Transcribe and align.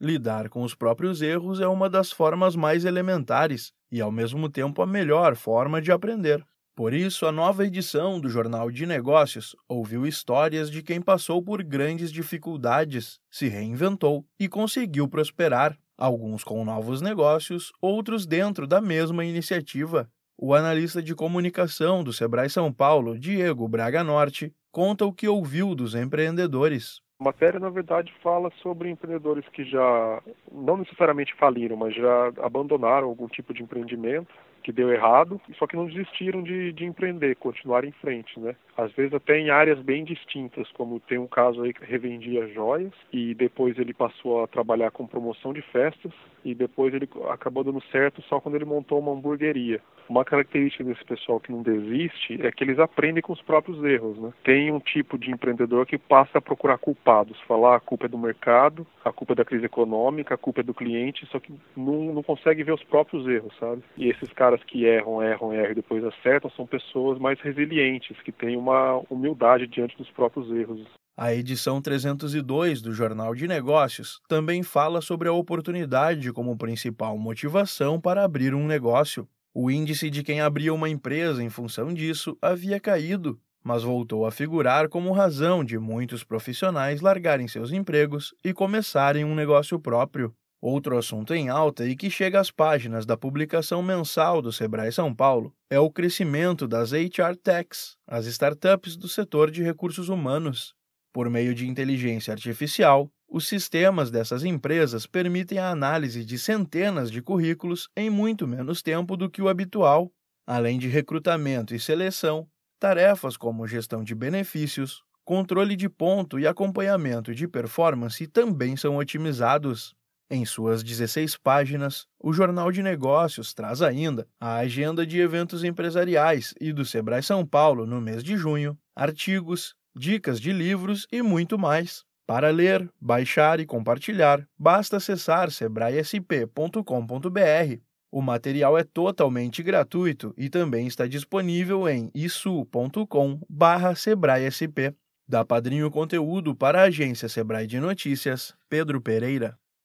lidar 0.00 0.48
com 0.48 0.62
os 0.62 0.74
próprios 0.74 1.22
erros 1.22 1.60
é 1.60 1.66
uma 1.66 1.88
das 1.88 2.10
formas 2.10 2.54
mais 2.54 2.84
elementares 2.84 3.72
e, 3.90 4.00
ao 4.00 4.12
mesmo 4.12 4.48
tempo, 4.48 4.82
a 4.82 4.86
melhor 4.86 5.36
forma 5.36 5.80
de 5.80 5.90
aprender. 5.90 6.44
Por 6.74 6.92
isso, 6.92 7.24
a 7.24 7.32
nova 7.32 7.64
edição 7.64 8.20
do 8.20 8.28
Jornal 8.28 8.70
de 8.70 8.84
Negócios 8.84 9.56
ouviu 9.66 10.06
histórias 10.06 10.70
de 10.70 10.82
quem 10.82 11.00
passou 11.00 11.42
por 11.42 11.62
grandes 11.62 12.12
dificuldades, 12.12 13.18
se 13.30 13.48
reinventou 13.48 14.26
e 14.38 14.46
conseguiu 14.46 15.08
prosperar, 15.08 15.78
alguns 15.96 16.44
com 16.44 16.62
novos 16.66 17.00
negócios, 17.00 17.72
outros 17.80 18.26
dentro 18.26 18.66
da 18.66 18.80
mesma 18.80 19.24
iniciativa. 19.24 20.10
O 20.36 20.52
analista 20.52 21.02
de 21.02 21.14
comunicação 21.14 22.04
do 22.04 22.12
Sebrae 22.12 22.50
São 22.50 22.70
Paulo, 22.70 23.18
Diego 23.18 23.66
Braga 23.66 24.04
Norte, 24.04 24.54
conta 24.70 25.06
o 25.06 25.12
que 25.14 25.26
ouviu 25.26 25.74
dos 25.74 25.94
empreendedores. 25.94 27.00
A 27.18 27.24
matéria, 27.24 27.58
na 27.58 27.70
verdade, 27.70 28.12
fala 28.22 28.50
sobre 28.62 28.90
empreendedores 28.90 29.48
que 29.48 29.64
já, 29.64 30.22
não 30.52 30.76
necessariamente 30.76 31.34
faliram, 31.34 31.76
mas 31.76 31.94
já 31.94 32.32
abandonaram 32.42 33.08
algum 33.08 33.26
tipo 33.26 33.54
de 33.54 33.62
empreendimento 33.62 34.32
que 34.66 34.72
deu 34.72 34.92
errado, 34.92 35.40
só 35.60 35.64
que 35.68 35.76
não 35.76 35.86
desistiram 35.86 36.42
de, 36.42 36.72
de 36.72 36.84
empreender, 36.84 37.36
continuaram 37.36 37.86
em 37.86 37.92
frente, 37.92 38.40
né? 38.40 38.56
Às 38.76 38.90
vezes 38.94 39.14
até 39.14 39.38
em 39.38 39.48
áreas 39.48 39.78
bem 39.78 40.02
distintas, 40.02 40.68
como 40.72 40.98
tem 40.98 41.18
um 41.18 41.28
caso 41.28 41.62
aí 41.62 41.72
que 41.72 41.84
revendia 41.84 42.48
joias 42.48 42.92
e 43.12 43.32
depois 43.32 43.78
ele 43.78 43.94
passou 43.94 44.42
a 44.42 44.48
trabalhar 44.48 44.90
com 44.90 45.06
promoção 45.06 45.52
de 45.52 45.62
festas 45.62 46.12
e 46.44 46.52
depois 46.52 46.92
ele 46.92 47.08
acabou 47.30 47.62
dando 47.62 47.80
certo 47.92 48.20
só 48.22 48.40
quando 48.40 48.56
ele 48.56 48.64
montou 48.64 48.98
uma 48.98 49.12
hamburgueria. 49.12 49.80
Uma 50.08 50.24
característica 50.24 50.84
desse 50.84 51.04
pessoal 51.04 51.40
que 51.40 51.50
não 51.50 51.62
desiste 51.62 52.40
é 52.44 52.52
que 52.52 52.62
eles 52.62 52.78
aprendem 52.78 53.22
com 53.22 53.32
os 53.32 53.42
próprios 53.42 53.82
erros, 53.84 54.18
né? 54.18 54.32
Tem 54.44 54.70
um 54.70 54.78
tipo 54.78 55.18
de 55.18 55.30
empreendedor 55.30 55.86
que 55.86 55.98
passa 55.98 56.38
a 56.38 56.40
procurar 56.40 56.78
culpados, 56.78 57.40
falar 57.42 57.74
ah, 57.74 57.76
a 57.76 57.80
culpa 57.80 58.06
é 58.06 58.08
do 58.08 58.18
mercado, 58.18 58.86
a 59.04 59.12
culpa 59.12 59.32
é 59.32 59.36
da 59.36 59.44
crise 59.44 59.66
econômica, 59.66 60.34
a 60.34 60.38
culpa 60.38 60.60
é 60.60 60.62
do 60.62 60.74
cliente, 60.74 61.26
só 61.26 61.40
que 61.40 61.52
não, 61.76 62.14
não 62.14 62.22
consegue 62.22 62.62
ver 62.62 62.72
os 62.72 62.84
próprios 62.84 63.26
erros, 63.26 63.56
sabe? 63.58 63.82
E 63.96 64.08
esses 64.08 64.32
caras 64.32 64.55
caras 64.56 64.64
que 64.64 64.84
erram, 64.84 65.22
erram, 65.22 65.52
erram 65.52 65.72
e 65.72 65.74
depois 65.74 66.04
acertam 66.04 66.50
são 66.50 66.66
pessoas 66.66 67.18
mais 67.18 67.40
resilientes, 67.40 68.16
que 68.22 68.32
têm 68.32 68.56
uma 68.56 69.02
humildade 69.10 69.66
diante 69.66 69.96
dos 69.96 70.10
próprios 70.10 70.50
erros. 70.50 70.80
A 71.16 71.34
edição 71.34 71.80
302 71.80 72.82
do 72.82 72.92
Jornal 72.92 73.34
de 73.34 73.46
Negócios 73.46 74.20
também 74.28 74.62
fala 74.62 75.00
sobre 75.00 75.28
a 75.28 75.32
oportunidade 75.32 76.32
como 76.32 76.56
principal 76.56 77.16
motivação 77.16 78.00
para 78.00 78.22
abrir 78.22 78.54
um 78.54 78.66
negócio. 78.66 79.26
O 79.54 79.70
índice 79.70 80.10
de 80.10 80.22
quem 80.22 80.40
abria 80.40 80.74
uma 80.74 80.88
empresa 80.88 81.42
em 81.42 81.48
função 81.48 81.94
disso 81.94 82.36
havia 82.42 82.78
caído, 82.78 83.38
mas 83.64 83.82
voltou 83.82 84.26
a 84.26 84.30
figurar 84.30 84.88
como 84.90 85.12
razão 85.12 85.64
de 85.64 85.78
muitos 85.78 86.22
profissionais 86.22 87.00
largarem 87.00 87.48
seus 87.48 87.72
empregos 87.72 88.34
e 88.44 88.52
começarem 88.52 89.24
um 89.24 89.34
negócio 89.34 89.80
próprio. 89.80 90.34
Outro 90.68 90.98
assunto 90.98 91.32
em 91.32 91.48
alta 91.48 91.86
e 91.86 91.94
que 91.94 92.10
chega 92.10 92.40
às 92.40 92.50
páginas 92.50 93.06
da 93.06 93.16
publicação 93.16 93.80
mensal 93.80 94.42
do 94.42 94.50
Sebrae 94.50 94.90
São 94.90 95.14
Paulo 95.14 95.54
é 95.70 95.78
o 95.78 95.88
crescimento 95.88 96.66
das 96.66 96.90
HR 96.90 97.36
Techs, 97.40 97.96
as 98.04 98.26
startups 98.26 98.96
do 98.96 99.06
setor 99.06 99.48
de 99.48 99.62
recursos 99.62 100.08
humanos. 100.08 100.74
Por 101.12 101.30
meio 101.30 101.54
de 101.54 101.68
inteligência 101.68 102.32
artificial, 102.32 103.08
os 103.28 103.46
sistemas 103.46 104.10
dessas 104.10 104.42
empresas 104.42 105.06
permitem 105.06 105.58
a 105.58 105.70
análise 105.70 106.24
de 106.24 106.36
centenas 106.36 107.12
de 107.12 107.22
currículos 107.22 107.88
em 107.96 108.10
muito 108.10 108.44
menos 108.44 108.82
tempo 108.82 109.16
do 109.16 109.30
que 109.30 109.40
o 109.40 109.48
habitual, 109.48 110.10
além 110.44 110.80
de 110.80 110.88
recrutamento 110.88 111.76
e 111.76 111.78
seleção, 111.78 112.44
tarefas 112.80 113.36
como 113.36 113.68
gestão 113.68 114.02
de 114.02 114.16
benefícios, 114.16 115.00
controle 115.24 115.76
de 115.76 115.88
ponto 115.88 116.40
e 116.40 116.44
acompanhamento 116.44 117.32
de 117.32 117.46
performance 117.46 118.26
também 118.26 118.76
são 118.76 118.96
otimizados. 118.96 119.94
Em 120.28 120.44
suas 120.44 120.82
16 120.82 121.36
páginas, 121.36 122.04
o 122.18 122.32
Jornal 122.32 122.72
de 122.72 122.82
Negócios 122.82 123.54
traz 123.54 123.80
ainda 123.80 124.26
a 124.40 124.56
agenda 124.56 125.06
de 125.06 125.20
eventos 125.20 125.62
empresariais 125.62 126.52
e 126.60 126.72
do 126.72 126.84
Sebrae 126.84 127.22
São 127.22 127.46
Paulo 127.46 127.86
no 127.86 128.00
mês 128.00 128.24
de 128.24 128.36
junho, 128.36 128.76
artigos, 128.94 129.76
dicas 129.94 130.40
de 130.40 130.52
livros 130.52 131.06
e 131.12 131.22
muito 131.22 131.56
mais. 131.56 132.04
Para 132.26 132.50
ler, 132.50 132.90
baixar 133.00 133.60
e 133.60 133.66
compartilhar, 133.66 134.44
basta 134.58 134.96
acessar 134.96 135.48
sebraesp.com.br. 135.48 137.80
O 138.10 138.20
material 138.20 138.76
é 138.76 138.82
totalmente 138.82 139.62
gratuito 139.62 140.34
e 140.36 140.50
também 140.50 140.88
está 140.88 141.06
disponível 141.06 141.88
em 141.88 142.10
isu.com/sebraesp. 142.12 144.92
Da 145.28 145.44
Padrinho 145.44 145.90
Conteúdo 145.90 146.54
para 146.54 146.80
a 146.80 146.84
agência 146.84 147.28
Sebrae 147.28 147.66
de 147.66 147.78
Notícias, 147.78 148.54
Pedro 148.68 149.00
Pereira. 149.00 149.56